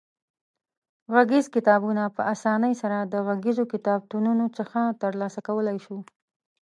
[1.13, 5.97] غږیز کتابونه په اسانۍ سره د غږیزو کتابتونونو څخه ترلاسه کولای شو.